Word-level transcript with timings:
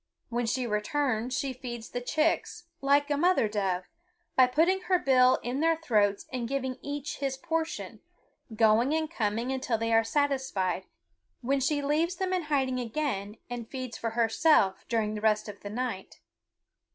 When 0.29 0.47
she 0.47 0.65
returns 0.65 1.37
she 1.37 1.53
feeds 1.53 1.91
the 1.91 2.01
chicks, 2.01 2.63
like 2.81 3.11
a 3.11 3.17
mother 3.17 3.47
dove, 3.47 3.83
by 4.35 4.47
putting 4.47 4.81
her 4.89 4.97
bill 4.97 5.35
in 5.43 5.59
their 5.59 5.75
throats 5.75 6.25
and 6.33 6.47
giving 6.47 6.79
each 6.81 7.17
his 7.17 7.37
portion, 7.37 7.99
going 8.55 8.95
and 8.95 9.11
coming 9.11 9.51
until 9.51 9.77
they 9.77 9.93
are 9.93 10.03
satisfied, 10.03 10.87
when 11.41 11.59
she 11.59 11.83
leaves 11.83 12.15
them 12.15 12.33
in 12.33 12.45
hiding 12.45 12.79
again 12.79 13.37
and 13.47 13.69
feeds 13.69 13.95
for 13.95 14.09
herself 14.17 14.83
during 14.89 15.13
the 15.13 15.21
rest 15.21 15.47
of 15.47 15.59
the 15.59 15.69
night. 15.69 16.19